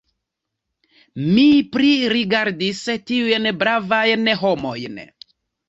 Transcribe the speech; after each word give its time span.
Mi 1.35 1.43
pririgardis 1.75 2.81
tiujn 3.13 3.47
bravajn 3.61 4.33
homojn. 4.43 5.01